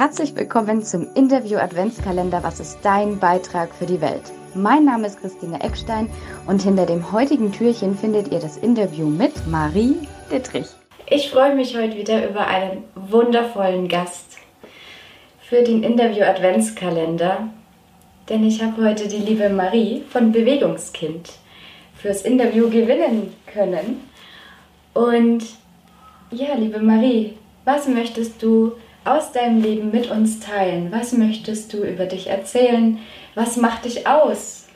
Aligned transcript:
Herzlich 0.00 0.34
willkommen 0.34 0.82
zum 0.82 1.08
Interview 1.14 1.58
Adventskalender 1.58 2.42
Was 2.42 2.58
ist 2.58 2.78
dein 2.82 3.18
Beitrag 3.18 3.74
für 3.74 3.84
die 3.84 4.00
Welt? 4.00 4.32
Mein 4.54 4.86
Name 4.86 5.06
ist 5.06 5.20
Christine 5.20 5.62
Eckstein 5.62 6.08
und 6.46 6.62
hinter 6.62 6.86
dem 6.86 7.12
heutigen 7.12 7.52
Türchen 7.52 7.98
findet 7.98 8.32
ihr 8.32 8.38
das 8.38 8.56
Interview 8.56 9.06
mit 9.06 9.46
Marie 9.46 9.96
Dittrich. 10.32 10.68
Ich 11.06 11.28
freue 11.28 11.54
mich 11.54 11.76
heute 11.76 11.98
wieder 11.98 12.26
über 12.26 12.46
einen 12.46 12.84
wundervollen 12.94 13.88
Gast 13.88 14.38
für 15.38 15.62
den 15.62 15.82
Interview 15.82 16.24
Adventskalender, 16.24 17.50
denn 18.30 18.42
ich 18.42 18.62
habe 18.62 18.82
heute 18.82 19.06
die 19.06 19.18
liebe 19.18 19.50
Marie 19.50 20.02
von 20.08 20.32
Bewegungskind 20.32 21.28
fürs 21.94 22.22
Interview 22.22 22.70
gewinnen 22.70 23.34
können. 23.52 24.08
Und 24.94 25.44
ja, 26.30 26.54
liebe 26.54 26.80
Marie, 26.80 27.34
was 27.66 27.86
möchtest 27.86 28.42
du 28.42 28.72
aus 29.04 29.32
deinem 29.32 29.62
Leben 29.62 29.90
mit 29.90 30.10
uns 30.10 30.40
teilen? 30.40 30.92
Was 30.92 31.12
möchtest 31.12 31.72
du 31.72 31.84
über 31.84 32.06
dich 32.06 32.28
erzählen? 32.28 32.98
Was 33.34 33.56
macht 33.56 33.84
dich 33.84 34.06
aus? 34.06 34.66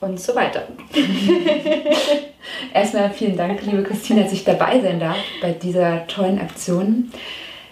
Und 0.00 0.20
so 0.20 0.34
weiter. 0.34 0.68
Erstmal 2.74 3.10
vielen 3.10 3.36
Dank, 3.36 3.64
liebe 3.64 3.82
Christine, 3.82 4.24
dass 4.24 4.32
ich 4.32 4.44
dabei 4.44 4.80
sein 4.80 5.00
darf 5.00 5.16
bei 5.40 5.52
dieser 5.52 6.06
tollen 6.06 6.38
Aktion. 6.38 7.10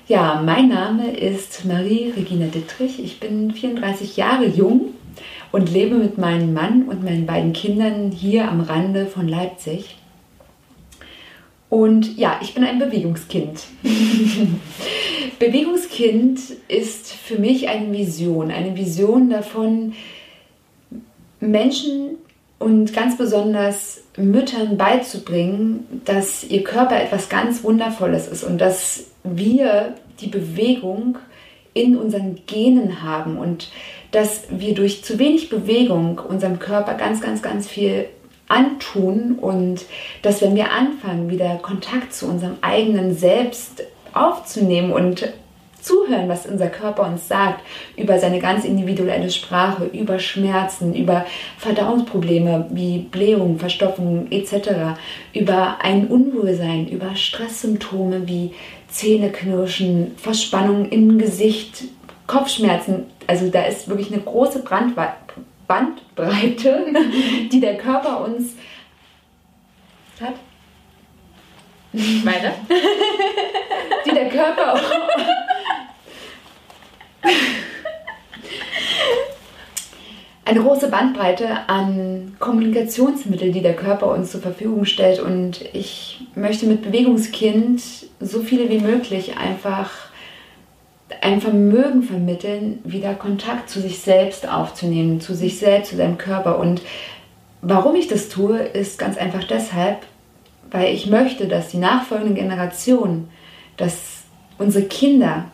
Ja, 0.09 0.43
mein 0.45 0.69
Name 0.69 1.15
ist 1.15 1.65
Marie-Regina 1.67 2.47
Dittrich. 2.47 2.99
Ich 3.05 3.21
bin 3.21 3.53
34 3.53 4.17
Jahre 4.17 4.47
jung 4.47 4.95
und 5.53 5.71
lebe 5.71 5.97
mit 5.97 6.17
meinem 6.17 6.55
Mann 6.55 6.85
und 6.85 7.05
meinen 7.05 7.27
beiden 7.27 7.53
Kindern 7.53 8.11
hier 8.11 8.49
am 8.49 8.63
Rande 8.63 9.07
von 9.07 9.29
Leipzig. 9.29 9.97
Und 11.69 12.19
ja, 12.19 12.39
ich 12.43 12.55
bin 12.55 12.65
ein 12.65 12.79
Bewegungskind. 12.79 13.65
Bewegungskind 15.43 16.39
ist 16.69 17.13
für 17.13 17.37
mich 17.37 17.69
eine 17.69 17.93
Vision, 17.93 18.53
eine 18.53 18.77
Vision 18.77 19.29
davon, 19.29 19.95
Menschen 21.41 22.11
und 22.61 22.95
ganz 22.95 23.19
besonders 23.19 24.05
Müttern 24.17 24.77
beizubringen, 24.77 26.01
dass 26.05 26.45
ihr 26.45 26.63
Körper 26.63 27.03
etwas 27.03 27.29
ganz 27.29 27.65
Wundervolles 27.65 28.29
ist 28.29 28.45
und 28.45 28.59
dass 28.59 29.07
wir 29.25 29.97
die 30.21 30.29
Bewegung 30.29 31.19
in 31.75 31.97
unseren 31.97 32.39
Genen 32.47 33.03
haben 33.03 33.37
und 33.37 33.73
dass 34.13 34.45
wir 34.49 34.75
durch 34.75 35.03
zu 35.03 35.19
wenig 35.19 35.49
Bewegung 35.49 36.21
unserem 36.21 36.61
Körper 36.61 36.95
ganz, 36.95 37.21
ganz, 37.21 37.43
ganz 37.43 37.67
viel 37.67 38.05
antun 38.47 39.41
und 39.41 39.87
dass 40.23 40.41
wenn 40.41 40.55
wir 40.55 40.71
anfangen, 40.71 41.31
wieder 41.31 41.57
Kontakt 41.57 42.15
zu 42.15 42.29
unserem 42.29 42.59
eigenen 42.61 43.17
Selbst 43.17 43.83
aufzunehmen 44.15 44.93
und 44.93 45.33
zuhören, 45.83 46.29
was 46.29 46.47
unser 46.47 46.69
Körper 46.69 47.07
uns 47.07 47.29
sagt, 47.29 47.61
über 47.97 48.19
seine 48.19 48.39
ganz 48.39 48.65
individuelle 48.65 49.31
Sprache, 49.31 49.87
über 49.87 50.19
Schmerzen, 50.19 50.95
über 50.95 51.27
Verdauungsprobleme 51.59 52.69
wie 52.71 53.01
Blähung, 53.01 53.59
Verstopfung 53.59 54.29
etc., 54.31 54.97
über 55.35 55.79
ein 55.83 56.07
Unwohlsein, 56.07 56.89
über 56.89 57.17
Stresssymptome 57.17 58.29
wie 58.29 58.53
Zähneknirschen, 58.89 60.13
Verspannung 60.17 60.89
im 60.89 61.19
Gesicht, 61.19 61.85
Kopfschmerzen. 62.27 63.07
Also 63.27 63.49
da 63.51 63.63
ist 63.65 63.89
wirklich 63.89 64.13
eine 64.13 64.23
große 64.23 64.63
Bandbreite, 65.67 66.87
die 67.53 67.61
der 67.61 67.77
Körper 67.77 68.25
uns 68.25 68.55
hat. 70.21 70.35
Weiter. 72.25 72.53
Die 74.07 74.15
der 74.15 74.29
Körper 74.29 74.75
auch. 74.75 74.81
Eine 80.45 80.61
große 80.61 80.89
Bandbreite 80.89 81.69
an 81.69 82.37
Kommunikationsmitteln, 82.39 83.53
die 83.53 83.63
der 83.63 83.77
Körper 83.77 84.11
uns 84.11 84.33
zur 84.33 84.41
Verfügung 84.41 84.87
stellt. 84.87 85.21
Und 85.21 85.61
ich 85.73 86.27
möchte 86.35 86.67
mit 86.67 86.83
Bewegungskind 86.83 87.83
so 88.21 88.41
viele 88.41 88.69
wie 88.69 88.81
möglich 88.81 89.37
einfach 89.37 89.91
ein 91.21 91.41
Vermögen 91.41 92.03
vermitteln, 92.03 92.81
wieder 92.85 93.15
Kontakt 93.15 93.69
zu 93.69 93.81
sich 93.81 94.01
selbst 94.01 94.49
aufzunehmen, 94.49 95.21
zu 95.21 95.35
sich 95.35 95.59
selbst, 95.59 95.91
zu 95.91 95.97
seinem 95.97 96.19
Körper. 96.19 96.59
Und 96.59 96.83
warum 97.61 97.95
ich 97.95 98.09
das 98.09 98.29
tue, 98.29 98.59
ist 98.59 98.99
ganz 98.99 99.19
einfach 99.19 99.45
deshalb, 99.45 99.99
weil 100.73 100.95
ich 100.95 101.07
möchte, 101.07 101.47
dass 101.47 101.69
die 101.69 101.79
nachfolgenden 101.79 102.35
Generationen, 102.35 103.29
dass 103.77 104.23
unsere 104.59 104.85
Kinder 104.87 105.45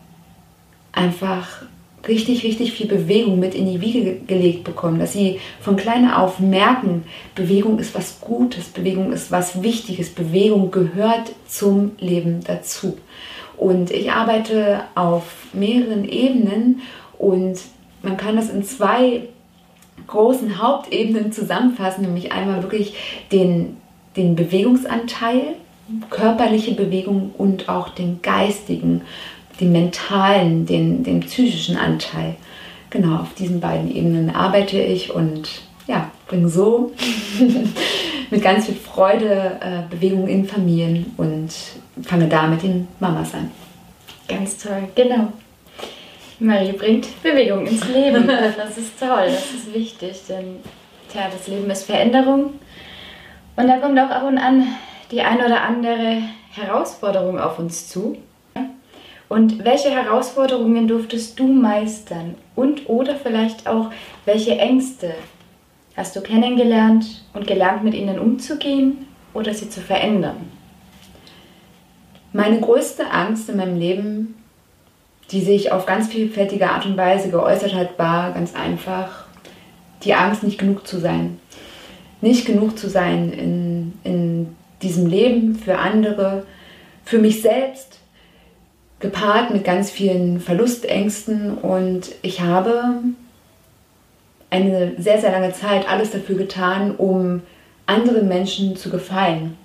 einfach 0.93 1.63
richtig, 2.07 2.45
richtig 2.45 2.73
viel 2.73 2.87
Bewegung 2.87 3.39
mit 3.39 3.55
in 3.55 3.67
die 3.67 3.81
Wiege 3.81 4.21
gelegt 4.27 4.65
bekommen, 4.65 4.99
dass 4.99 5.13
sie 5.13 5.41
von 5.61 5.77
klein 5.77 6.11
auf 6.11 6.39
merken, 6.39 7.05
Bewegung 7.35 7.79
ist 7.79 7.95
was 7.95 8.21
Gutes, 8.21 8.67
Bewegung 8.69 9.13
ist 9.13 9.31
was 9.31 9.63
Wichtiges, 9.63 10.11
Bewegung 10.11 10.71
gehört 10.71 11.33
zum 11.47 11.93
Leben 11.99 12.41
dazu. 12.45 12.97
Und 13.57 13.91
ich 13.91 14.13
arbeite 14.13 14.83
auf 14.95 15.49
mehreren 15.53 16.09
Ebenen 16.09 16.81
und 17.19 17.59
man 18.03 18.17
kann 18.17 18.37
das 18.37 18.51
in 18.51 18.63
zwei 18.63 19.23
großen 20.07 20.63
Hauptebenen 20.63 21.33
zusammenfassen, 21.33 22.03
nämlich 22.03 22.33
einmal 22.33 22.63
wirklich 22.63 22.95
den, 23.33 23.77
den 24.19 24.37
Bewegungsanteil, 24.37 25.55
körperliche 26.11 26.75
Bewegung 26.75 27.33
und 27.39 27.69
auch 27.69 27.89
den 27.89 28.21
geistigen, 28.21 29.03
den 29.61 29.73
mentalen, 29.73 30.67
den, 30.67 31.03
den 31.03 31.21
psychischen 31.21 31.77
Anteil. 31.77 32.37
Genau, 32.91 33.21
auf 33.21 33.35
diesen 33.35 33.61
beiden 33.61 33.95
Ebenen 33.95 34.31
arbeite 34.31 34.79
ich 34.79 35.15
und 35.15 35.49
ja, 35.87 36.11
bringe 36.27 36.49
so 36.49 36.93
mit 38.31 38.43
ganz 38.43 38.67
viel 38.67 38.75
Freude 38.75 39.59
äh, 39.61 39.83
Bewegung 39.91 40.29
in 40.29 40.47
Familien 40.47 41.15
und 41.17 41.51
fange 42.03 42.29
da 42.29 42.47
mit 42.47 42.63
den 42.63 42.89
Mamas 43.01 43.35
an. 43.35 43.51
Ganz 44.27 44.59
toll, 44.59 44.89
genau. 44.95 45.33
Marie 46.39 46.73
bringt 46.73 47.07
Bewegung 47.23 47.67
ins 47.67 47.87
Leben. 47.89 48.27
Das 48.57 48.77
ist 48.77 48.99
toll, 48.99 49.27
das 49.27 49.53
ist 49.53 49.75
wichtig, 49.75 50.21
denn 50.29 50.57
tja, 51.11 51.29
das 51.33 51.49
Leben 51.49 51.71
ist 51.71 51.85
Veränderung. 51.85 52.53
Und 53.59 53.67
da 53.67 53.79
kommt 53.79 53.99
auch 53.99 54.11
ab 54.11 54.23
und 54.23 54.39
an 54.39 54.69
die 55.11 55.21
ein 55.21 55.39
oder 55.39 55.63
andere 55.63 56.23
Herausforderung 56.53 57.41
auf 57.41 57.59
uns 57.59 57.89
zu. 57.89 58.17
Und 59.29 59.65
welche 59.65 59.91
Herausforderungen 59.91 60.87
durftest 60.87 61.41
du 61.41 61.49
meistern? 61.49 62.37
Und 62.55 62.89
oder 62.89 63.17
vielleicht 63.17 63.67
auch 63.67 63.91
welche 64.27 64.57
Ängste 64.57 65.13
hast 65.97 66.15
du 66.15 66.21
kennengelernt 66.21 67.25
und 67.35 67.49
gelernt, 67.49 67.83
mit 67.83 67.95
ihnen 67.95 68.21
umzugehen 68.21 69.09
oder 69.35 69.53
sie 69.53 69.69
zu 69.69 69.81
verändern? 69.81 70.53
Meine 72.33 72.61
größte 72.61 73.11
Angst 73.11 73.49
in 73.49 73.57
meinem 73.57 73.77
Leben, 73.77 74.37
die 75.33 75.41
sich 75.41 75.73
auf 75.73 75.85
ganz 75.85 76.07
vielfältige 76.07 76.71
Art 76.71 76.87
und 76.87 76.97
Weise 76.97 77.29
geäußert 77.29 77.75
hat, 77.75 77.99
war 77.99 78.31
ganz 78.35 78.55
einfach 78.55 79.25
die 80.05 80.15
Angst, 80.15 80.45
nicht 80.45 80.59
genug 80.59 80.87
zu 80.87 81.01
sein. 81.01 81.41
Nicht 82.21 82.47
genug 82.47 82.79
zu 82.79 82.89
sein 82.89 83.33
in, 83.33 83.93
in 84.05 84.57
diesem 84.83 85.07
Leben 85.07 85.55
für 85.57 85.79
andere, 85.79 86.45
für 87.05 87.19
mich 87.19 87.43
selbst, 87.43 87.99
gepaart 89.01 89.53
mit 89.53 89.65
ganz 89.65 89.91
vielen 89.91 90.41
Verlustängsten. 90.41 91.57
Und 91.59 92.11
ich 92.23 92.41
habe 92.41 92.95
eine 94.51 94.93
sehr, 94.99 95.21
sehr 95.21 95.33
lange 95.33 95.53
Zeit 95.53 95.89
alles 95.89 96.11
dafür 96.11 96.37
getan, 96.37 96.95
um 96.97 97.43
anderen 97.87 98.29
Menschen 98.29 98.77
zu 98.77 98.91
gefallen. 98.91 99.57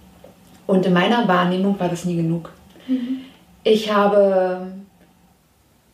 Und 0.68 0.86
in 0.86 0.94
meiner 0.94 1.28
Wahrnehmung 1.28 1.80
war 1.80 1.90
das 1.90 2.06
nie 2.06 2.16
genug. 2.16 2.52
Mhm. 2.88 3.22
Ich 3.64 3.94
habe 3.94 4.68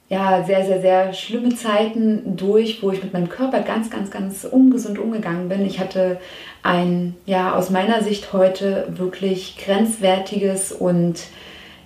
ja 0.09 0.43
sehr, 0.43 0.65
sehr, 0.65 0.81
sehr 0.81 1.13
schlimme 1.13 1.55
Zeiten 1.55 2.35
durch, 2.35 2.81
wo 2.81 2.91
ich 2.91 3.03
mit 3.03 3.13
meinem 3.13 3.29
Körper 3.29 3.61
ganz, 3.61 3.91
ganz, 3.91 4.09
ganz 4.09 4.43
ungesund 4.43 4.97
umgegangen 4.97 5.49
bin. 5.49 5.65
Ich 5.65 5.79
hatte 5.79 6.19
ein, 6.63 7.15
ja, 7.25 7.53
aus 7.53 7.69
meiner 7.69 8.01
Sicht 8.01 8.33
heute 8.33 8.87
wirklich 8.89 9.57
grenzwertiges 9.63 10.71
und 10.71 11.21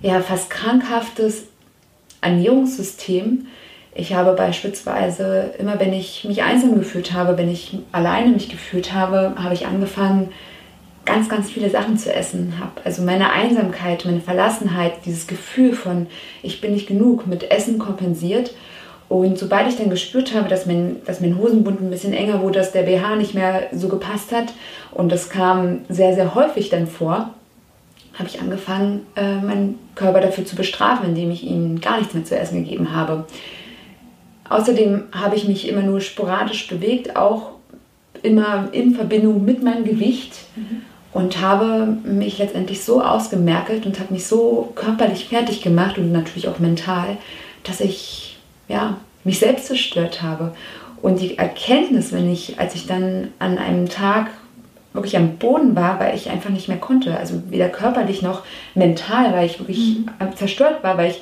ja, 0.02 0.22
fast 0.22 0.50
krankhaftes 0.50 1.48
Ernährungssystem. 2.22 3.48
Ich 3.94 4.14
habe 4.14 4.34
beispielsweise 4.34 5.54
immer, 5.60 5.80
wenn 5.80 5.94
ich 5.94 6.24
mich 6.24 6.44
einsam 6.44 6.76
gefühlt 6.76 7.14
habe, 7.14 7.38
wenn 7.38 7.52
ich 7.52 7.78
alleine 7.92 8.30
mich 8.30 8.50
gefühlt 8.50 8.94
habe, 8.94 9.36
habe 9.38 9.54
ich 9.54 9.68
angefangen, 9.68 10.32
ganz, 11.06 11.28
ganz 11.30 11.50
viele 11.50 11.70
Sachen 11.70 11.98
zu 11.98 12.14
essen 12.14 12.54
habe. 12.60 12.72
Also 12.84 13.02
meine 13.02 13.32
Einsamkeit, 13.32 14.06
meine 14.06 14.22
Verlassenheit, 14.22 15.06
dieses 15.06 15.28
Gefühl 15.28 15.74
von, 15.74 16.08
ich 16.42 16.62
bin 16.62 16.74
nicht 16.74 16.88
genug, 16.88 17.28
mit 17.28 17.52
Essen 17.52 17.78
kompensiert. 17.78 18.54
Und 19.10 19.38
sobald 19.38 19.68
ich 19.68 19.78
dann 19.78 19.90
gespürt 19.90 20.34
habe, 20.34 20.48
dass 20.48 20.66
mein, 20.66 20.98
dass 21.06 21.20
mein 21.20 21.38
Hosenbund 21.38 21.82
ein 21.82 21.90
bisschen 21.90 22.14
enger 22.14 22.42
wurde, 22.42 22.60
dass 22.60 22.72
der 22.72 22.84
BH 22.84 23.18
nicht 23.18 23.34
mehr 23.34 23.68
so 23.74 23.90
gepasst 23.90 24.32
hat, 24.32 24.54
und 24.92 25.12
das 25.12 25.30
kam 25.30 25.80
sehr, 25.90 26.16
sehr 26.16 26.36
häufig 26.36 26.70
dann 26.70 26.88
vor, 26.88 27.32
habe 28.14 28.30
ich 28.30 28.40
angefangen, 28.40 29.06
äh, 29.16 29.42
meinen 29.42 29.80
Körper 29.96 30.22
dafür 30.22 30.46
zu 30.46 30.56
bestrafen, 30.56 31.10
indem 31.10 31.32
ich 31.32 31.44
ihm 31.44 31.82
gar 31.82 31.98
nichts 31.98 32.14
mehr 32.14 32.24
zu 32.24 32.38
essen 32.38 32.64
gegeben 32.64 32.96
habe. 32.96 33.26
Außerdem 34.50 35.06
habe 35.12 35.36
ich 35.36 35.48
mich 35.48 35.68
immer 35.68 35.82
nur 35.82 36.00
sporadisch 36.00 36.68
bewegt, 36.68 37.16
auch 37.16 37.52
immer 38.22 38.70
in 38.72 38.96
Verbindung 38.96 39.44
mit 39.44 39.64
meinem 39.64 39.84
Gewicht 39.84 40.34
mhm. 40.56 40.82
Und 41.14 41.40
habe 41.42 41.98
mich 42.04 42.40
letztendlich 42.40 42.84
so 42.84 43.02
ausgemerkelt 43.02 43.86
und 43.86 44.00
habe 44.00 44.14
mich 44.14 44.26
so 44.26 44.72
körperlich 44.76 45.26
fertig 45.26 45.62
gemacht 45.62 45.98
und 45.98 46.12
natürlich 46.12 46.48
auch 46.48 46.60
mental, 46.60 47.18
dass 47.64 47.80
ich 47.80 48.38
ja, 48.68 48.98
mich 49.24 49.40
selbst 49.40 49.68
zerstört 49.68 50.22
habe. 50.22 50.56
Und 51.02 51.20
die 51.20 51.38
Erkenntnis, 51.38 52.12
wenn 52.12 52.32
ich, 52.32 52.60
als 52.60 52.76
ich 52.76 52.88
dann 52.88 53.30
an 53.40 53.58
einem 53.58 53.90
Tag 53.90 54.32
wirklich 54.94 55.18
am 55.18 55.38
Boden 55.38 55.76
war, 55.76 56.00
weil 56.00 56.16
ich 56.16 56.30
einfach 56.30 56.50
nicht 56.50 56.68
mehr 56.68 56.78
konnte, 56.78 57.18
also 57.18 57.44
weder 57.50 57.70
körperlich 57.70 58.22
noch 58.22 58.44
mental, 58.74 59.34
weil 59.34 59.46
ich 59.46 59.60
wirklich 59.60 59.98
mhm. 59.98 60.36
zerstört 60.36 60.84
war, 60.84 60.98
weil 60.98 61.12
ich 61.12 61.22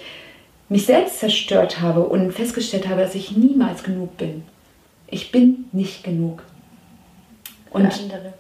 mich 0.70 0.86
selbst 0.86 1.20
zerstört 1.20 1.82
habe 1.82 2.02
und 2.02 2.32
festgestellt 2.32 2.88
habe, 2.88 3.02
dass 3.02 3.16
ich 3.16 3.36
niemals 3.36 3.84
genug 3.84 4.18
bin. 4.18 4.44
Ich 5.08 5.32
bin 5.32 5.66
nicht 5.72 6.04
genug. 6.04 6.44
Und 7.72 7.94
für 7.94 8.04
andere. 8.04 8.34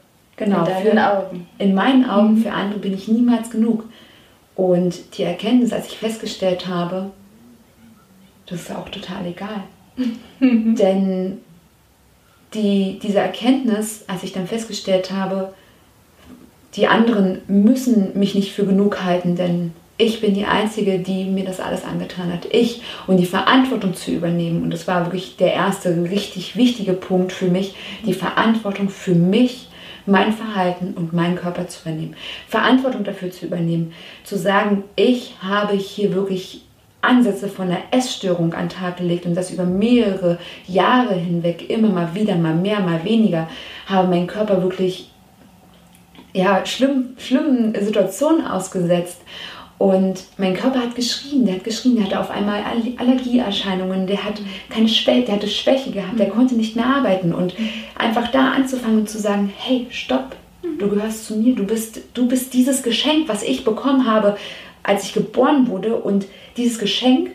Genau, 0.43 0.59
in 0.59 0.65
deinen 0.65 0.91
für, 0.91 1.11
Augen. 1.11 1.47
In 1.57 1.73
meinen 1.75 2.09
Augen 2.09 2.35
mhm. 2.35 2.37
für 2.37 2.51
andere 2.51 2.79
bin 2.79 2.93
ich 2.93 3.07
niemals 3.07 3.49
genug. 3.49 3.85
Und 4.55 5.17
die 5.17 5.23
Erkenntnis, 5.23 5.71
als 5.71 5.87
ich 5.87 5.97
festgestellt 5.97 6.67
habe, 6.67 7.11
das 8.47 8.61
ist 8.61 8.75
auch 8.75 8.89
total 8.89 9.25
egal. 9.25 9.63
Denn 10.41 11.37
die, 12.53 12.99
diese 13.01 13.19
Erkenntnis, 13.19 14.03
als 14.07 14.23
ich 14.23 14.33
dann 14.33 14.47
festgestellt 14.47 15.11
habe, 15.11 15.53
die 16.75 16.87
anderen 16.87 17.41
müssen 17.47 18.17
mich 18.17 18.35
nicht 18.35 18.53
für 18.53 18.65
genug 18.65 19.03
halten, 19.03 19.35
denn 19.35 19.73
ich 19.97 20.21
bin 20.21 20.33
die 20.33 20.45
Einzige, 20.45 20.99
die 20.99 21.25
mir 21.25 21.45
das 21.45 21.59
alles 21.59 21.83
angetan 21.83 22.31
hat. 22.31 22.47
Ich 22.49 22.81
und 23.07 23.17
die 23.17 23.25
Verantwortung 23.25 23.93
zu 23.93 24.11
übernehmen. 24.11 24.63
Und 24.63 24.71
das 24.71 24.87
war 24.87 25.05
wirklich 25.05 25.35
der 25.37 25.53
erste 25.53 26.09
richtig 26.09 26.55
wichtige 26.55 26.93
Punkt 26.93 27.31
für 27.31 27.47
mich, 27.47 27.75
die 28.05 28.13
Verantwortung 28.13 28.89
für 28.89 29.13
mich, 29.13 29.67
mein 30.05 30.33
Verhalten 30.33 30.93
und 30.95 31.13
meinen 31.13 31.35
Körper 31.35 31.67
zu 31.67 31.81
übernehmen. 31.81 32.15
Verantwortung 32.47 33.03
dafür 33.03 33.31
zu 33.31 33.45
übernehmen. 33.45 33.93
Zu 34.23 34.37
sagen, 34.37 34.83
ich 34.95 35.35
habe 35.41 35.73
hier 35.73 36.13
wirklich 36.13 36.63
Ansätze 37.01 37.47
von 37.47 37.67
einer 37.67 37.81
Essstörung 37.91 38.53
an 38.53 38.67
den 38.67 38.77
Tag 38.77 38.97
gelegt 38.97 39.25
und 39.25 39.35
das 39.35 39.51
über 39.51 39.65
mehrere 39.65 40.37
Jahre 40.67 41.15
hinweg, 41.15 41.69
immer 41.69 41.89
mal 41.89 42.13
wieder, 42.13 42.35
mal 42.35 42.55
mehr, 42.55 42.79
mal 42.79 43.03
weniger, 43.03 43.49
habe 43.87 44.07
meinen 44.07 44.27
Körper 44.27 44.61
wirklich 44.61 45.11
ja, 46.33 46.65
schlimm, 46.65 47.15
schlimmen 47.17 47.75
Situationen 47.79 48.45
ausgesetzt 48.45 49.21
und 49.81 50.25
mein 50.37 50.53
Körper 50.53 50.79
hat 50.79 50.93
geschrien, 50.93 51.43
der 51.43 51.55
hat 51.55 51.63
geschrien, 51.63 51.95
der 51.95 52.05
hatte 52.05 52.19
auf 52.19 52.29
einmal 52.29 52.63
Allergieerscheinungen, 52.97 54.05
der, 54.05 54.23
hat 54.23 54.39
keine 54.69 54.87
Schwäche, 54.87 55.23
der 55.23 55.35
hatte 55.37 55.47
Schwäche 55.47 55.89
gehabt, 55.89 56.19
der 56.19 56.27
mhm. 56.27 56.33
konnte 56.33 56.53
nicht 56.53 56.75
mehr 56.75 56.85
arbeiten. 56.85 57.33
Und 57.33 57.55
einfach 57.97 58.27
da 58.27 58.51
anzufangen 58.51 58.99
und 58.99 59.09
zu 59.09 59.17
sagen, 59.17 59.51
hey, 59.57 59.87
stopp, 59.89 60.35
mhm. 60.61 60.77
du 60.77 60.87
gehörst 60.87 61.25
zu 61.25 61.35
mir, 61.35 61.55
du 61.55 61.63
bist, 61.63 61.99
du 62.13 62.27
bist 62.27 62.53
dieses 62.53 62.83
Geschenk, 62.83 63.27
was 63.27 63.41
ich 63.41 63.63
bekommen 63.63 64.05
habe, 64.05 64.37
als 64.83 65.05
ich 65.05 65.13
geboren 65.13 65.67
wurde. 65.67 65.95
Und 65.95 66.27
dieses 66.57 66.77
Geschenk 66.77 67.31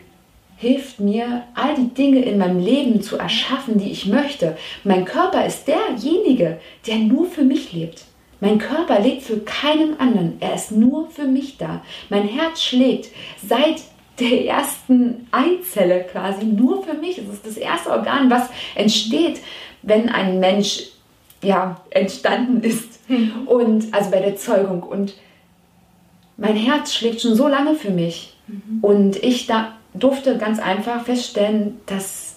hilft 0.55 1.01
mir, 1.01 1.43
all 1.53 1.75
die 1.75 1.93
Dinge 1.93 2.21
in 2.23 2.37
meinem 2.37 2.63
Leben 2.63 3.01
zu 3.01 3.17
erschaffen, 3.17 3.77
die 3.77 3.91
ich 3.91 4.05
möchte. 4.05 4.55
Mein 4.85 5.03
Körper 5.03 5.45
ist 5.45 5.67
derjenige, 5.67 6.61
der 6.87 6.95
nur 6.95 7.25
für 7.25 7.43
mich 7.43 7.73
lebt. 7.73 8.05
Mein 8.39 8.59
Körper 8.59 8.99
lebt 8.99 9.23
für 9.23 9.39
keinen 9.39 9.99
anderen. 9.99 10.37
Er 10.39 10.55
ist 10.55 10.71
nur 10.71 11.09
für 11.09 11.25
mich 11.25 11.57
da. 11.57 11.81
Mein 12.09 12.27
Herz 12.27 12.61
schlägt 12.61 13.09
seit 13.45 13.81
der 14.19 14.45
ersten 14.45 15.27
Eizelle 15.31 16.03
quasi 16.03 16.45
nur 16.45 16.83
für 16.83 16.93
mich. 16.93 17.17
Es 17.17 17.27
ist 17.27 17.45
das 17.45 17.57
erste 17.57 17.91
Organ, 17.91 18.29
was 18.29 18.49
entsteht, 18.75 19.39
wenn 19.81 20.09
ein 20.09 20.39
Mensch 20.39 20.83
ja, 21.41 21.81
entstanden 21.89 22.61
ist. 22.61 22.99
Und 23.45 23.93
also 23.93 24.11
bei 24.11 24.19
der 24.19 24.35
Zeugung. 24.35 24.83
Und 24.83 25.15
mein 26.37 26.55
Herz 26.55 26.93
schlägt 26.93 27.21
schon 27.21 27.35
so 27.35 27.47
lange 27.47 27.75
für 27.75 27.91
mich. 27.91 28.35
Mhm. 28.47 28.79
Und 28.81 29.23
ich 29.23 29.47
da 29.47 29.73
durfte 29.93 30.37
ganz 30.37 30.59
einfach 30.59 31.05
feststellen, 31.05 31.79
dass 31.85 32.35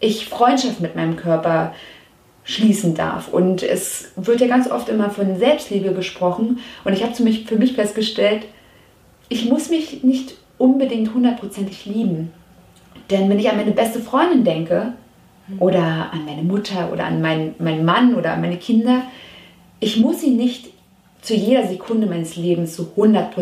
ich 0.00 0.28
Freundschaft 0.28 0.80
mit 0.80 0.96
meinem 0.96 1.16
Körper 1.16 1.74
schließen 2.44 2.94
darf. 2.94 3.28
Und 3.28 3.62
es 3.62 4.12
wird 4.16 4.40
ja 4.40 4.48
ganz 4.48 4.70
oft 4.70 4.88
immer 4.88 5.10
von 5.10 5.38
Selbstliebe 5.38 5.92
gesprochen. 5.92 6.58
Und 6.84 6.92
ich 6.92 7.02
habe 7.02 7.14
für 7.14 7.56
mich 7.56 7.72
festgestellt, 7.74 8.46
ich 9.28 9.48
muss 9.48 9.70
mich 9.70 10.02
nicht 10.02 10.34
unbedingt 10.58 11.14
hundertprozentig 11.14 11.86
lieben. 11.86 12.32
Denn 13.10 13.28
wenn 13.28 13.38
ich 13.38 13.50
an 13.50 13.56
meine 13.56 13.72
beste 13.72 14.00
Freundin 14.00 14.44
denke, 14.44 14.94
oder 15.58 16.12
an 16.12 16.24
meine 16.24 16.42
Mutter 16.42 16.92
oder 16.92 17.04
an 17.04 17.20
meinen, 17.20 17.54
meinen 17.58 17.84
Mann 17.84 18.14
oder 18.14 18.32
an 18.32 18.40
meine 18.40 18.56
Kinder, 18.56 19.02
ich 19.80 19.98
muss 19.98 20.20
sie 20.20 20.30
nicht 20.30 20.70
zu 21.20 21.34
jeder 21.34 21.66
Sekunde 21.66 22.06
meines 22.06 22.36
Lebens 22.36 22.74
zu 22.74 22.90
100 22.96 23.34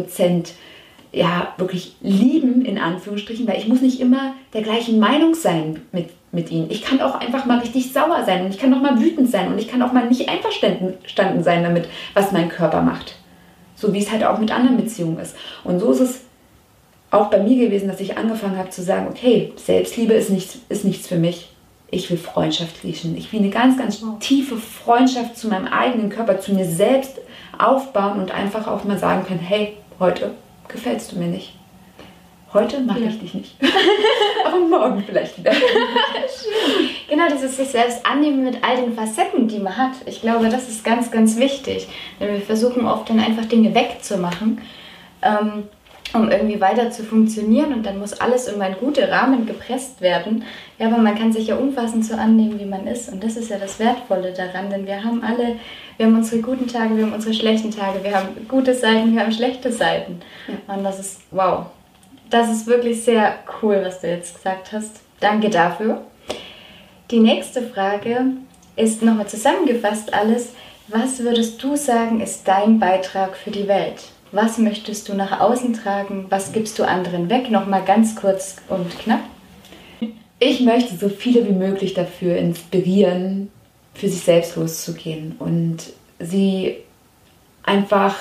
ja, 1.12 1.54
wirklich 1.56 1.96
lieben, 2.00 2.64
in 2.64 2.78
Anführungsstrichen, 2.78 3.46
weil 3.46 3.58
ich 3.58 3.68
muss 3.68 3.80
nicht 3.80 4.00
immer 4.00 4.34
der 4.52 4.62
gleichen 4.62 4.98
Meinung 4.98 5.34
sein 5.34 5.80
mit 5.92 6.08
mit 6.32 6.50
ihnen. 6.50 6.70
Ich 6.70 6.82
kann 6.82 7.00
auch 7.00 7.16
einfach 7.20 7.44
mal 7.44 7.58
richtig 7.58 7.92
sauer 7.92 8.24
sein 8.24 8.44
und 8.44 8.54
ich 8.54 8.58
kann 8.58 8.72
auch 8.72 8.80
mal 8.80 9.00
wütend 9.00 9.30
sein 9.30 9.48
und 9.48 9.58
ich 9.58 9.68
kann 9.68 9.82
auch 9.82 9.92
mal 9.92 10.06
nicht 10.08 10.28
einverstanden 10.28 11.42
sein 11.42 11.64
damit, 11.64 11.88
was 12.14 12.32
mein 12.32 12.48
Körper 12.48 12.82
macht. 12.82 13.16
So 13.74 13.92
wie 13.92 13.98
es 13.98 14.12
halt 14.12 14.24
auch 14.24 14.38
mit 14.38 14.52
anderen 14.52 14.76
Beziehungen 14.76 15.18
ist. 15.18 15.36
Und 15.64 15.80
so 15.80 15.90
ist 15.90 16.00
es 16.00 16.20
auch 17.10 17.28
bei 17.28 17.42
mir 17.42 17.64
gewesen, 17.64 17.88
dass 17.88 18.00
ich 18.00 18.16
angefangen 18.16 18.58
habe 18.58 18.70
zu 18.70 18.82
sagen, 18.82 19.08
okay, 19.08 19.52
Selbstliebe 19.56 20.12
ist 20.12 20.30
nichts, 20.30 20.58
ist 20.68 20.84
nichts 20.84 21.08
für 21.08 21.16
mich. 21.16 21.48
Ich 21.90 22.08
will 22.08 22.18
Freundschaft 22.18 22.84
riechen. 22.84 23.16
Ich 23.16 23.32
will 23.32 23.40
eine 23.40 23.50
ganz, 23.50 23.76
ganz 23.76 24.00
tiefe 24.20 24.56
Freundschaft 24.56 25.36
zu 25.36 25.48
meinem 25.48 25.66
eigenen 25.66 26.08
Körper, 26.08 26.38
zu 26.38 26.52
mir 26.52 26.64
selbst 26.64 27.18
aufbauen 27.58 28.20
und 28.20 28.30
einfach 28.30 28.68
auch 28.68 28.84
mal 28.84 28.98
sagen 28.98 29.24
können, 29.26 29.40
hey, 29.40 29.76
heute 29.98 30.30
gefällst 30.68 31.10
du 31.10 31.18
mir 31.18 31.26
nicht. 31.26 31.59
Heute 32.52 32.80
mag 32.80 32.98
ja. 32.98 33.08
ich 33.08 33.20
dich 33.20 33.34
nicht. 33.34 33.54
Aber 34.44 34.58
morgen 34.58 35.04
vielleicht 35.06 35.38
wieder. 35.38 35.52
genau, 37.08 37.24
dieses 37.32 37.56
sich 37.56 37.68
selbst 37.68 38.04
annehmen 38.04 38.42
mit 38.42 38.58
all 38.64 38.76
den 38.76 38.94
Facetten, 38.94 39.46
die 39.46 39.60
man 39.60 39.76
hat. 39.76 39.92
Ich 40.06 40.20
glaube, 40.20 40.48
das 40.48 40.68
ist 40.68 40.84
ganz, 40.84 41.12
ganz 41.12 41.36
wichtig. 41.36 41.86
Denn 42.18 42.32
wir 42.32 42.40
versuchen 42.40 42.86
oft 42.86 43.08
dann 43.08 43.20
einfach 43.20 43.44
Dinge 43.44 43.72
wegzumachen, 43.72 44.60
ähm, 45.22 45.68
um 46.12 46.28
irgendwie 46.28 46.60
weiter 46.60 46.90
zu 46.90 47.04
funktionieren 47.04 47.72
und 47.72 47.86
dann 47.86 48.00
muss 48.00 48.20
alles 48.20 48.48
in 48.48 48.60
einen 48.60 48.74
guten 48.80 49.04
Rahmen 49.04 49.46
gepresst 49.46 50.00
werden. 50.00 50.42
Ja, 50.80 50.88
aber 50.88 50.98
man 50.98 51.14
kann 51.14 51.32
sich 51.32 51.46
ja 51.46 51.56
umfassend 51.56 52.04
so 52.04 52.14
annehmen, 52.14 52.58
wie 52.58 52.64
man 52.64 52.88
ist. 52.88 53.12
Und 53.12 53.22
das 53.22 53.36
ist 53.36 53.50
ja 53.50 53.58
das 53.58 53.78
Wertvolle 53.78 54.32
daran, 54.32 54.70
denn 54.70 54.88
wir 54.88 55.04
haben 55.04 55.22
alle, 55.22 55.56
wir 55.98 56.06
haben 56.06 56.16
unsere 56.16 56.42
guten 56.42 56.66
Tage, 56.66 56.96
wir 56.96 57.04
haben 57.04 57.12
unsere 57.12 57.34
schlechten 57.34 57.70
Tage, 57.70 58.02
wir 58.02 58.16
haben 58.16 58.28
gute 58.48 58.74
Seiten, 58.74 59.12
wir 59.12 59.20
haben 59.20 59.30
schlechte 59.30 59.70
Seiten. 59.70 60.20
Ja. 60.48 60.74
Und 60.74 60.82
das 60.82 60.98
ist 60.98 61.20
wow. 61.30 61.66
Das 62.30 62.48
ist 62.48 62.68
wirklich 62.68 63.02
sehr 63.02 63.34
cool, 63.60 63.82
was 63.84 64.00
du 64.00 64.08
jetzt 64.08 64.36
gesagt 64.36 64.72
hast. 64.72 65.00
Danke 65.18 65.50
dafür. 65.50 66.02
Die 67.10 67.18
nächste 67.18 67.60
Frage 67.60 68.24
ist 68.76 69.02
nochmal 69.02 69.26
zusammengefasst 69.26 70.14
alles. 70.14 70.52
Was 70.86 71.18
würdest 71.18 71.62
du 71.62 71.76
sagen, 71.76 72.20
ist 72.20 72.46
dein 72.46 72.78
Beitrag 72.78 73.36
für 73.36 73.50
die 73.50 73.66
Welt? 73.66 74.04
Was 74.30 74.58
möchtest 74.58 75.08
du 75.08 75.14
nach 75.14 75.40
außen 75.40 75.72
tragen? 75.74 76.26
Was 76.30 76.52
gibst 76.52 76.78
du 76.78 76.84
anderen 76.84 77.28
weg? 77.28 77.50
Nochmal 77.50 77.84
ganz 77.84 78.14
kurz 78.14 78.58
und 78.68 78.96
knapp. 79.00 79.22
Ich 80.38 80.60
möchte 80.60 80.96
so 80.96 81.08
viele 81.08 81.46
wie 81.46 81.52
möglich 81.52 81.94
dafür 81.94 82.36
inspirieren, 82.36 83.50
für 83.92 84.08
sich 84.08 84.22
selbst 84.22 84.56
loszugehen 84.56 85.34
und 85.38 85.78
sie 86.18 86.76
einfach 87.62 88.16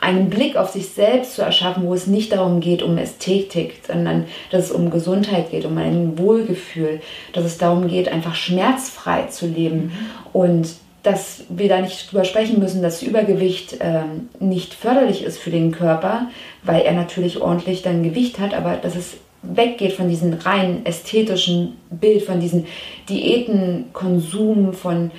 einen 0.00 0.30
Blick 0.30 0.56
auf 0.56 0.70
sich 0.70 0.88
selbst 0.90 1.34
zu 1.34 1.42
erschaffen, 1.42 1.84
wo 1.86 1.94
es 1.94 2.06
nicht 2.06 2.32
darum 2.32 2.60
geht, 2.60 2.82
um 2.82 2.98
Ästhetik, 2.98 3.82
sondern 3.86 4.26
dass 4.50 4.66
es 4.66 4.70
um 4.70 4.90
Gesundheit 4.90 5.50
geht, 5.50 5.64
um 5.64 5.76
ein 5.78 6.18
Wohlgefühl, 6.18 7.00
dass 7.32 7.44
es 7.44 7.58
darum 7.58 7.88
geht, 7.88 8.08
einfach 8.08 8.34
schmerzfrei 8.34 9.24
zu 9.24 9.46
leben 9.46 9.84
mhm. 9.84 9.92
und 10.32 10.68
dass 11.02 11.44
wir 11.48 11.68
da 11.68 11.80
nicht 11.80 12.10
drüber 12.10 12.24
sprechen 12.24 12.58
müssen, 12.58 12.82
dass 12.82 13.02
Übergewicht 13.02 13.76
ähm, 13.80 14.28
nicht 14.40 14.74
förderlich 14.74 15.22
ist 15.22 15.38
für 15.38 15.50
den 15.50 15.72
Körper, 15.72 16.28
weil 16.64 16.82
er 16.82 16.92
natürlich 16.92 17.40
ordentlich 17.40 17.82
dann 17.82 18.02
Gewicht 18.02 18.38
hat, 18.38 18.52
aber 18.52 18.76
dass 18.76 18.96
es 18.96 19.16
weggeht 19.42 19.92
von 19.92 20.08
diesem 20.08 20.34
rein 20.34 20.84
ästhetischen 20.84 21.76
Bild, 21.90 22.22
von 22.22 22.40
diesem 22.40 22.66
Diätenkonsum, 23.08 24.72
von 24.72 25.12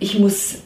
ich 0.00 0.18
muss 0.18 0.62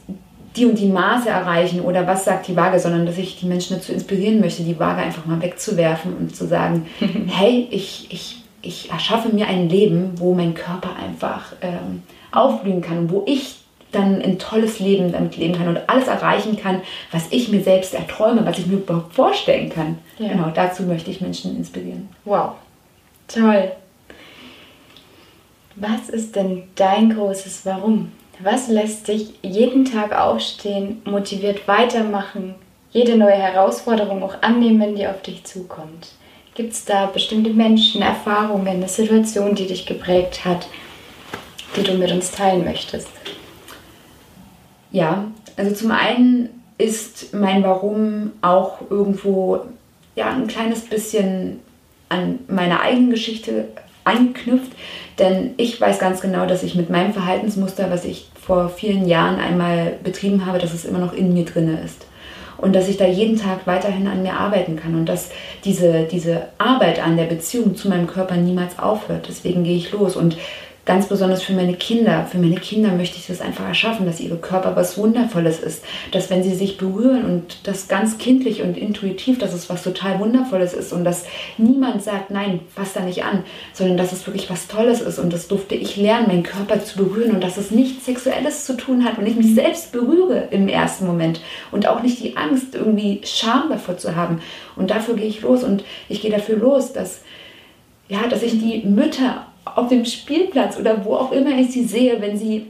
die 0.56 0.66
und 0.66 0.78
die 0.78 0.88
Maße 0.88 1.28
erreichen 1.28 1.80
oder 1.80 2.06
was 2.06 2.24
sagt 2.24 2.46
die 2.48 2.56
Waage, 2.56 2.78
sondern 2.78 3.06
dass 3.06 3.18
ich 3.18 3.38
die 3.38 3.46
Menschen 3.46 3.76
dazu 3.76 3.92
inspirieren 3.92 4.40
möchte, 4.40 4.62
die 4.62 4.78
Waage 4.78 5.02
einfach 5.02 5.26
mal 5.26 5.42
wegzuwerfen 5.42 6.16
und 6.16 6.36
zu 6.36 6.46
sagen, 6.46 6.86
hey, 7.26 7.66
ich, 7.70 8.06
ich, 8.10 8.42
ich 8.62 8.90
erschaffe 8.90 9.30
mir 9.30 9.48
ein 9.48 9.68
Leben, 9.68 10.12
wo 10.16 10.34
mein 10.34 10.54
Körper 10.54 10.90
einfach 10.96 11.52
ähm, 11.60 12.02
aufblühen 12.30 12.82
kann, 12.82 13.10
wo 13.10 13.24
ich 13.26 13.56
dann 13.90 14.20
ein 14.22 14.38
tolles 14.38 14.80
Leben 14.80 15.12
damit 15.12 15.36
leben 15.36 15.54
kann 15.54 15.68
und 15.68 15.88
alles 15.88 16.08
erreichen 16.08 16.56
kann, 16.56 16.82
was 17.12 17.26
ich 17.30 17.48
mir 17.48 17.62
selbst 17.62 17.94
erträume, 17.94 18.44
was 18.44 18.58
ich 18.58 18.66
mir 18.66 18.78
überhaupt 18.78 19.14
vorstellen 19.14 19.70
kann. 19.70 19.98
Ja. 20.18 20.28
Genau, 20.28 20.50
dazu 20.52 20.82
möchte 20.82 21.10
ich 21.10 21.20
Menschen 21.20 21.56
inspirieren. 21.56 22.08
Wow, 22.24 22.52
toll. 23.28 23.72
Was 25.76 26.08
ist 26.08 26.36
denn 26.36 26.64
dein 26.76 27.14
großes 27.14 27.64
Warum? 27.64 28.12
Was 28.40 28.68
lässt 28.68 29.08
dich 29.08 29.34
jeden 29.42 29.84
Tag 29.84 30.12
aufstehen, 30.12 31.02
motiviert 31.04 31.68
weitermachen, 31.68 32.56
jede 32.90 33.16
neue 33.16 33.32
Herausforderung 33.32 34.22
auch 34.22 34.42
annehmen, 34.42 34.96
die 34.96 35.06
auf 35.06 35.22
dich 35.22 35.44
zukommt? 35.44 36.08
Gibt 36.54 36.72
es 36.72 36.84
da 36.84 37.06
bestimmte 37.06 37.50
Menschen, 37.50 38.02
Erfahrungen, 38.02 38.68
eine 38.68 38.88
Situation, 38.88 39.54
die 39.54 39.66
dich 39.66 39.86
geprägt 39.86 40.44
hat, 40.44 40.68
die 41.76 41.82
du 41.82 41.94
mit 41.94 42.10
uns 42.10 42.32
teilen 42.32 42.64
möchtest? 42.64 43.08
Ja, 44.90 45.24
also 45.56 45.74
zum 45.74 45.90
einen 45.90 46.62
ist 46.78 47.34
mein 47.34 47.62
Warum 47.62 48.32
auch 48.42 48.78
irgendwo 48.90 49.60
ja, 50.16 50.30
ein 50.30 50.46
kleines 50.46 50.82
bisschen 50.82 51.60
an 52.08 52.40
meine 52.48 52.80
eigene 52.80 53.10
Geschichte 53.10 53.68
anknüpft, 54.04 54.72
denn 55.18 55.54
ich 55.56 55.80
weiß 55.80 55.98
ganz 55.98 56.20
genau, 56.20 56.46
dass 56.46 56.62
ich 56.62 56.74
mit 56.74 56.90
meinem 56.90 57.12
Verhaltensmuster, 57.12 57.90
was 57.90 58.04
ich 58.04 58.28
vor 58.40 58.68
vielen 58.68 59.08
Jahren 59.08 59.40
einmal 59.40 59.98
betrieben 60.02 60.46
habe, 60.46 60.58
dass 60.58 60.74
es 60.74 60.84
immer 60.84 60.98
noch 60.98 61.12
in 61.12 61.32
mir 61.32 61.44
drin 61.44 61.78
ist 61.84 62.06
und 62.58 62.74
dass 62.74 62.88
ich 62.88 62.96
da 62.96 63.06
jeden 63.06 63.38
Tag 63.38 63.66
weiterhin 63.66 64.06
an 64.06 64.22
mir 64.22 64.34
arbeiten 64.34 64.76
kann 64.76 64.94
und 64.94 65.06
dass 65.06 65.30
diese, 65.64 66.04
diese 66.04 66.48
Arbeit 66.58 67.04
an 67.04 67.16
der 67.16 67.24
Beziehung 67.24 67.76
zu 67.76 67.88
meinem 67.88 68.06
Körper 68.06 68.36
niemals 68.36 68.78
aufhört. 68.78 69.26
Deswegen 69.28 69.64
gehe 69.64 69.76
ich 69.76 69.92
los 69.92 70.16
und 70.16 70.36
ganz 70.84 71.06
besonders 71.06 71.42
für 71.42 71.54
meine 71.54 71.74
Kinder. 71.74 72.26
Für 72.30 72.38
meine 72.38 72.56
Kinder 72.56 72.92
möchte 72.92 73.16
ich 73.16 73.26
das 73.26 73.40
einfach 73.40 73.66
erschaffen, 73.66 74.04
dass 74.04 74.20
ihre 74.20 74.36
Körper 74.36 74.76
was 74.76 74.98
Wundervolles 74.98 75.60
ist. 75.60 75.84
Dass 76.12 76.28
wenn 76.28 76.42
sie 76.42 76.54
sich 76.54 76.76
berühren 76.76 77.24
und 77.24 77.66
das 77.66 77.88
ganz 77.88 78.18
kindlich 78.18 78.62
und 78.62 78.76
intuitiv, 78.76 79.38
dass 79.38 79.54
es 79.54 79.70
was 79.70 79.82
total 79.82 80.18
Wundervolles 80.18 80.74
ist 80.74 80.92
und 80.92 81.04
dass 81.04 81.24
niemand 81.56 82.02
sagt, 82.02 82.30
nein, 82.30 82.60
fass 82.74 82.92
da 82.92 83.00
nicht 83.00 83.24
an, 83.24 83.44
sondern 83.72 83.96
dass 83.96 84.12
es 84.12 84.26
wirklich 84.26 84.50
was 84.50 84.68
Tolles 84.68 85.00
ist. 85.00 85.18
Und 85.18 85.32
das 85.32 85.48
durfte 85.48 85.74
ich 85.74 85.96
lernen, 85.96 86.28
meinen 86.28 86.42
Körper 86.42 86.82
zu 86.84 86.98
berühren 86.98 87.32
und 87.32 87.42
dass 87.42 87.56
es 87.56 87.70
nichts 87.70 88.04
Sexuelles 88.04 88.66
zu 88.66 88.76
tun 88.76 89.04
hat 89.04 89.18
und 89.18 89.26
ich 89.26 89.36
mich 89.36 89.54
selbst 89.54 89.92
berühre 89.92 90.48
im 90.50 90.68
ersten 90.68 91.06
Moment 91.06 91.40
und 91.72 91.88
auch 91.88 92.02
nicht 92.02 92.20
die 92.22 92.36
Angst, 92.36 92.74
irgendwie 92.74 93.22
Scham 93.24 93.70
davor 93.70 93.96
zu 93.96 94.16
haben. 94.16 94.40
Und 94.76 94.90
dafür 94.90 95.14
gehe 95.14 95.26
ich 95.26 95.40
los 95.40 95.64
und 95.64 95.84
ich 96.08 96.20
gehe 96.20 96.30
dafür 96.30 96.56
los, 96.56 96.92
dass, 96.92 97.22
ja, 98.08 98.26
dass 98.28 98.42
ich 98.42 98.58
die 98.58 98.86
Mütter 98.86 99.46
auf 99.64 99.88
dem 99.88 100.04
Spielplatz 100.04 100.78
oder 100.78 101.04
wo 101.04 101.14
auch 101.14 101.32
immer 101.32 101.58
ich 101.58 101.70
sie 101.70 101.84
sehe, 101.84 102.20
wenn 102.20 102.36
sie, 102.36 102.66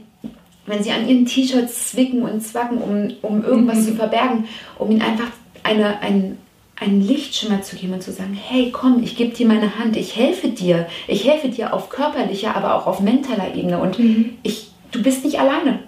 wenn 0.65 0.81
sie 0.81 0.91
an 0.91 1.07
ihren 1.07 1.25
T-Shirts 1.25 1.91
zwicken 1.91 2.23
und 2.23 2.41
zwacken, 2.41 2.77
um, 2.77 3.13
um 3.21 3.43
irgendwas 3.43 3.79
mhm. 3.79 3.85
zu 3.85 3.93
verbergen, 3.95 4.45
um 4.77 4.91
ihnen 4.91 5.01
einfach 5.01 5.31
eine, 5.63 5.99
ein, 6.01 6.37
einen 6.79 7.01
Lichtschimmer 7.01 7.61
zu 7.61 7.75
geben 7.75 7.93
und 7.93 8.03
zu 8.03 8.11
sagen, 8.11 8.33
hey, 8.33 8.71
komm, 8.71 9.01
ich 9.03 9.15
gebe 9.15 9.33
dir 9.33 9.47
meine 9.47 9.77
Hand, 9.77 9.97
ich 9.97 10.15
helfe 10.15 10.49
dir, 10.49 10.87
ich 11.07 11.27
helfe 11.27 11.49
dir 11.49 11.73
auf 11.73 11.89
körperlicher, 11.89 12.55
aber 12.55 12.75
auch 12.75 12.87
auf 12.87 12.99
mentaler 12.99 13.53
Ebene 13.53 13.79
und 13.79 13.99
mhm. 13.99 14.37
ich, 14.43 14.71
du 14.91 15.01
bist 15.01 15.23
nicht 15.25 15.39
alleine, 15.39 15.79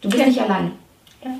du 0.00 0.08
bist 0.08 0.20
ja. 0.20 0.26
nicht 0.26 0.40
alleine. 0.40 0.72
Ja. 1.24 1.30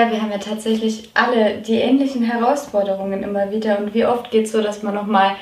ja, 0.00 0.10
wir 0.10 0.20
haben 0.20 0.30
ja 0.30 0.38
tatsächlich 0.38 1.10
alle 1.14 1.58
die 1.58 1.76
ähnlichen 1.76 2.22
Herausforderungen 2.22 3.22
immer 3.22 3.50
wieder 3.50 3.78
und 3.78 3.94
wie 3.94 4.04
oft 4.04 4.30
geht 4.30 4.46
es 4.46 4.52
so, 4.52 4.62
dass 4.62 4.82
man 4.82 4.94
nochmal 4.94 5.36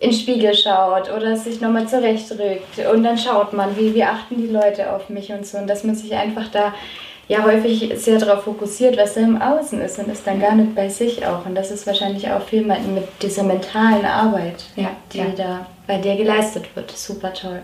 in 0.00 0.10
den 0.10 0.18
Spiegel 0.18 0.54
schaut 0.54 1.10
oder 1.12 1.36
sich 1.36 1.60
nochmal 1.60 1.88
zurechtrückt 1.88 2.78
und 2.92 3.04
dann 3.04 3.16
schaut 3.16 3.52
man, 3.52 3.76
wie, 3.76 3.94
wie 3.94 4.04
achten 4.04 4.36
die 4.36 4.52
Leute 4.52 4.92
auf 4.92 5.08
mich 5.08 5.32
und 5.32 5.46
so 5.46 5.58
und 5.58 5.68
dass 5.68 5.84
man 5.84 5.94
sich 5.94 6.14
einfach 6.14 6.48
da 6.48 6.74
ja 7.28 7.42
häufig 7.44 7.90
sehr 7.96 8.18
darauf 8.18 8.44
fokussiert, 8.44 8.96
was 8.96 9.14
da 9.14 9.20
im 9.20 9.40
Außen 9.40 9.80
ist 9.80 9.98
und 9.98 10.10
ist 10.10 10.26
dann 10.26 10.40
gar 10.40 10.54
nicht 10.54 10.74
bei 10.74 10.88
sich 10.88 11.24
auch 11.26 11.46
und 11.46 11.54
das 11.54 11.70
ist 11.70 11.86
wahrscheinlich 11.86 12.28
auch 12.30 12.42
viel 12.42 12.62
mit 12.62 12.78
dieser 13.22 13.44
mentalen 13.44 14.04
Arbeit, 14.04 14.64
ja, 14.76 14.90
die 15.12 15.18
ja. 15.18 15.26
da 15.36 15.66
bei 15.86 15.98
dir 15.98 16.16
geleistet 16.16 16.64
wird. 16.74 16.90
Super 16.90 17.32
toll. 17.32 17.62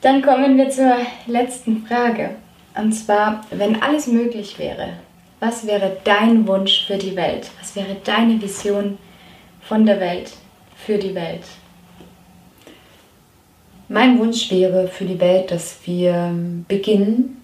Dann 0.00 0.22
kommen 0.22 0.56
wir 0.56 0.70
zur 0.70 0.96
letzten 1.26 1.86
Frage 1.86 2.30
und 2.74 2.92
zwar, 2.92 3.42
wenn 3.50 3.82
alles 3.82 4.06
möglich 4.06 4.58
wäre, 4.58 4.94
was 5.40 5.66
wäre 5.66 5.98
dein 6.04 6.46
Wunsch 6.48 6.86
für 6.86 6.96
die 6.96 7.14
Welt? 7.14 7.50
Was 7.60 7.76
wäre 7.76 7.96
deine 8.04 8.40
Vision 8.40 8.98
von 9.60 9.84
der 9.84 10.00
Welt 10.00 10.32
für 10.74 10.96
die 10.96 11.14
Welt? 11.14 11.42
Mein 13.96 14.18
Wunsch 14.18 14.50
wäre 14.50 14.88
für 14.88 15.06
die 15.06 15.20
Welt, 15.20 15.50
dass 15.50 15.78
wir 15.86 16.30
beginnen, 16.68 17.42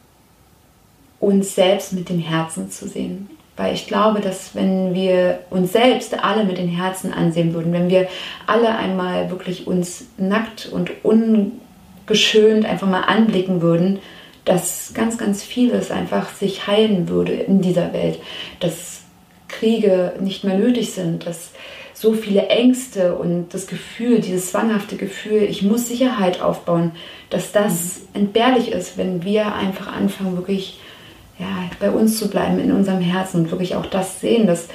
uns 1.18 1.54
selbst 1.54 1.94
mit 1.94 2.10
dem 2.10 2.18
Herzen 2.18 2.70
zu 2.70 2.86
sehen. 2.86 3.30
Weil 3.56 3.72
ich 3.72 3.86
glaube, 3.86 4.20
dass 4.20 4.54
wenn 4.54 4.92
wir 4.92 5.38
uns 5.48 5.72
selbst 5.72 6.22
alle 6.22 6.44
mit 6.44 6.58
den 6.58 6.68
Herzen 6.68 7.14
ansehen 7.14 7.54
würden, 7.54 7.72
wenn 7.72 7.88
wir 7.88 8.06
alle 8.46 8.76
einmal 8.76 9.30
wirklich 9.30 9.66
uns 9.66 10.08
nackt 10.18 10.68
und 10.70 10.90
ungeschönt 11.02 12.66
einfach 12.66 12.86
mal 12.86 13.04
anblicken 13.04 13.62
würden, 13.62 14.00
dass 14.44 14.92
ganz, 14.92 15.16
ganz 15.16 15.42
vieles 15.42 15.90
einfach 15.90 16.34
sich 16.34 16.66
heilen 16.66 17.08
würde 17.08 17.32
in 17.32 17.62
dieser 17.62 17.94
Welt. 17.94 18.18
Dass 18.60 19.04
Kriege 19.48 20.12
nicht 20.20 20.44
mehr 20.44 20.58
nötig 20.58 20.92
sind, 20.92 21.26
dass 21.26 21.52
so 22.02 22.14
viele 22.14 22.48
Ängste 22.48 23.14
und 23.14 23.54
das 23.54 23.68
Gefühl, 23.68 24.20
dieses 24.20 24.50
zwanghafte 24.50 24.96
Gefühl, 24.96 25.44
ich 25.44 25.62
muss 25.62 25.86
Sicherheit 25.86 26.42
aufbauen, 26.42 26.90
dass 27.30 27.52
das 27.52 28.00
mhm. 28.12 28.22
entbehrlich 28.22 28.72
ist, 28.72 28.98
wenn 28.98 29.22
wir 29.22 29.54
einfach 29.54 29.86
anfangen, 29.86 30.36
wirklich 30.36 30.80
ja, 31.38 31.46
bei 31.78 31.92
uns 31.92 32.18
zu 32.18 32.28
bleiben, 32.28 32.58
in 32.58 32.72
unserem 32.72 33.00
Herzen 33.00 33.42
und 33.42 33.50
wirklich 33.52 33.76
auch 33.76 33.86
das 33.86 34.20
sehen, 34.20 34.48
dass 34.48 34.66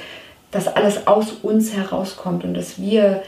das 0.50 0.68
alles 0.68 1.06
aus 1.06 1.32
uns 1.42 1.76
herauskommt 1.76 2.44
und 2.44 2.54
dass 2.54 2.80
wir 2.80 3.22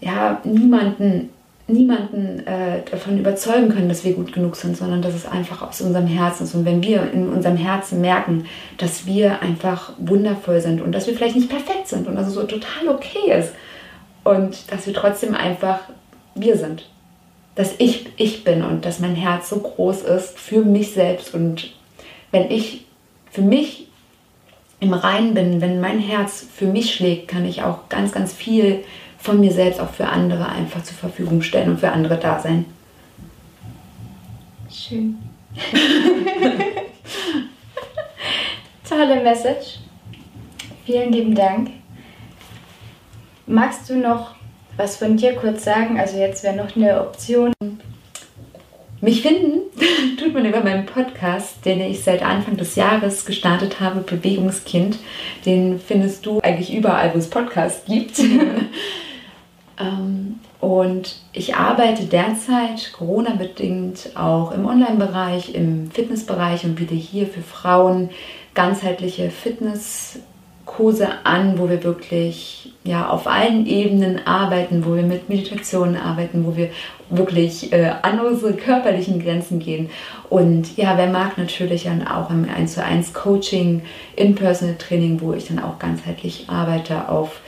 ja 0.00 0.40
niemanden 0.42 1.28
niemanden 1.68 2.46
äh, 2.46 2.82
davon 2.88 3.18
überzeugen 3.18 3.70
können, 3.70 3.88
dass 3.88 4.04
wir 4.04 4.14
gut 4.14 4.32
genug 4.32 4.54
sind, 4.54 4.76
sondern 4.76 5.02
dass 5.02 5.14
es 5.14 5.26
einfach 5.26 5.62
aus 5.62 5.80
unserem 5.80 6.06
Herzen 6.06 6.44
ist. 6.44 6.54
Und 6.54 6.64
wenn 6.64 6.82
wir 6.82 7.10
in 7.12 7.28
unserem 7.28 7.56
Herzen 7.56 8.00
merken, 8.00 8.46
dass 8.78 9.06
wir 9.06 9.42
einfach 9.42 9.92
wundervoll 9.98 10.60
sind 10.60 10.80
und 10.80 10.92
dass 10.92 11.06
wir 11.06 11.14
vielleicht 11.14 11.34
nicht 11.34 11.48
perfekt 11.48 11.88
sind 11.88 12.06
und 12.06 12.14
dass 12.14 12.28
es 12.28 12.34
so 12.34 12.44
total 12.44 12.88
okay 12.88 13.32
ist 13.36 13.52
und 14.22 14.70
dass 14.70 14.86
wir 14.86 14.94
trotzdem 14.94 15.34
einfach 15.34 15.80
wir 16.36 16.56
sind. 16.56 16.88
Dass 17.56 17.74
ich 17.78 18.10
ich 18.16 18.44
bin 18.44 18.62
und 18.62 18.84
dass 18.84 19.00
mein 19.00 19.16
Herz 19.16 19.48
so 19.48 19.58
groß 19.58 20.02
ist 20.02 20.38
für 20.38 20.62
mich 20.62 20.92
selbst. 20.92 21.34
Und 21.34 21.72
wenn 22.30 22.50
ich 22.50 22.84
für 23.30 23.42
mich 23.42 23.88
im 24.78 24.92
Reinen 24.92 25.34
bin, 25.34 25.60
wenn 25.60 25.80
mein 25.80 25.98
Herz 25.98 26.46
für 26.54 26.66
mich 26.66 26.94
schlägt, 26.94 27.28
kann 27.28 27.44
ich 27.44 27.62
auch 27.62 27.88
ganz, 27.88 28.12
ganz 28.12 28.32
viel 28.32 28.84
von 29.18 29.40
mir 29.40 29.52
selbst 29.52 29.80
auch 29.80 29.90
für 29.90 30.06
andere 30.06 30.48
einfach 30.48 30.82
zur 30.82 30.96
Verfügung 30.96 31.42
stellen 31.42 31.70
und 31.70 31.80
für 31.80 31.90
andere 31.90 32.16
da 32.16 32.38
sein. 32.38 32.64
Schön. 34.70 35.18
Tolle 38.88 39.22
Message. 39.22 39.78
Vielen 40.84 41.12
lieben 41.12 41.34
Dank. 41.34 41.70
Magst 43.46 43.90
du 43.90 43.96
noch 43.96 44.34
was 44.76 44.96
von 44.96 45.16
dir 45.16 45.34
kurz 45.34 45.64
sagen? 45.64 45.98
Also 45.98 46.18
jetzt 46.18 46.44
wäre 46.44 46.56
noch 46.56 46.76
eine 46.76 47.00
Option. 47.00 47.52
Mich 49.00 49.22
finden 49.22 49.62
tut 50.18 50.34
man 50.34 50.46
über 50.46 50.62
meinen 50.62 50.86
Podcast, 50.86 51.64
den 51.64 51.80
ich 51.80 52.02
seit 52.02 52.22
Anfang 52.22 52.56
des 52.56 52.76
Jahres 52.76 53.26
gestartet 53.26 53.80
habe, 53.80 54.00
Bewegungskind. 54.00 54.98
Den 55.44 55.80
findest 55.80 56.24
du 56.26 56.40
eigentlich 56.40 56.74
überall, 56.74 57.12
wo 57.14 57.18
es 57.18 57.30
Podcasts 57.30 57.84
gibt. 57.86 58.20
Ähm, 59.78 60.40
und 60.60 61.16
ich 61.32 61.54
arbeite 61.54 62.04
derzeit 62.04 62.92
Corona-bedingt 62.92 64.16
auch 64.16 64.52
im 64.52 64.66
Online-Bereich, 64.66 65.54
im 65.54 65.90
Fitnessbereich 65.90 66.64
und 66.64 66.76
biete 66.76 66.94
hier 66.94 67.26
für 67.26 67.42
Frauen 67.42 68.10
ganzheitliche 68.54 69.30
Fitnesskurse 69.30 71.08
an, 71.24 71.58
wo 71.58 71.68
wir 71.68 71.84
wirklich 71.84 72.72
ja, 72.84 73.08
auf 73.08 73.26
allen 73.26 73.66
Ebenen 73.66 74.26
arbeiten, 74.26 74.86
wo 74.86 74.94
wir 74.94 75.02
mit 75.02 75.28
Meditationen 75.28 75.96
arbeiten, 75.96 76.46
wo 76.46 76.56
wir 76.56 76.70
wirklich 77.10 77.72
äh, 77.72 77.92
an 78.00 78.20
unsere 78.20 78.54
körperlichen 78.54 79.22
Grenzen 79.22 79.58
gehen. 79.58 79.90
Und 80.30 80.76
ja, 80.76 80.96
wer 80.96 81.08
mag 81.08 81.36
natürlich 81.36 81.84
dann 81.84 82.06
auch 82.06 82.30
im 82.30 82.48
1 82.48 82.74
zu 82.74 82.82
1 82.82 83.12
Coaching, 83.12 83.82
In-Personal 84.16 84.76
Training, 84.76 85.20
wo 85.20 85.34
ich 85.34 85.48
dann 85.48 85.58
auch 85.58 85.78
ganzheitlich 85.78 86.46
arbeite 86.48 87.08
auf 87.08 87.40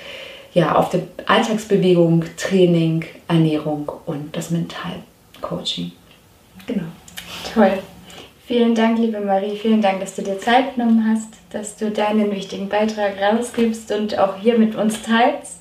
ja, 0.58 0.74
auf 0.74 0.90
der 0.90 1.02
Alltagsbewegung, 1.26 2.24
Training, 2.36 3.04
Ernährung 3.28 3.92
und 4.06 4.36
das 4.36 4.50
Mentalcoaching. 4.50 5.92
Genau. 6.66 6.86
Toll. 7.54 7.78
Vielen 8.44 8.74
Dank, 8.74 8.98
liebe 8.98 9.20
Marie. 9.20 9.56
Vielen 9.56 9.80
Dank, 9.80 10.00
dass 10.00 10.16
du 10.16 10.22
dir 10.22 10.40
Zeit 10.40 10.74
genommen 10.74 11.06
hast, 11.08 11.28
dass 11.50 11.76
du 11.76 11.92
deinen 11.92 12.32
wichtigen 12.32 12.68
Beitrag 12.68 13.12
rausgibst 13.22 13.92
und 13.92 14.18
auch 14.18 14.36
hier 14.36 14.58
mit 14.58 14.74
uns 14.74 15.00
teilst. 15.02 15.60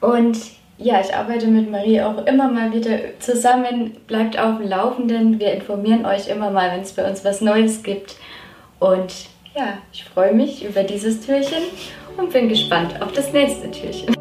Und 0.00 0.38
ja, 0.78 0.98
ich 1.02 1.14
arbeite 1.14 1.48
mit 1.48 1.70
Marie 1.70 2.00
auch 2.00 2.24
immer 2.24 2.50
mal 2.50 2.72
wieder 2.72 3.18
zusammen. 3.18 3.96
Bleibt 4.06 4.38
auf 4.38 4.56
dem 4.56 4.68
Laufenden. 4.70 5.38
Wir 5.38 5.52
informieren 5.52 6.06
euch 6.06 6.28
immer 6.28 6.50
mal, 6.50 6.70
wenn 6.70 6.80
es 6.80 6.92
bei 6.92 7.06
uns 7.06 7.26
was 7.26 7.42
Neues 7.42 7.82
gibt. 7.82 8.16
Und 8.78 9.12
ja, 9.54 9.74
ich 9.92 10.04
freue 10.04 10.32
mich 10.32 10.64
über 10.64 10.82
dieses 10.82 11.20
Türchen 11.20 11.64
und 12.16 12.32
bin 12.32 12.48
gespannt 12.48 13.00
auf 13.00 13.12
das 13.12 13.32
nächste 13.32 13.70
Türchen. 13.70 14.19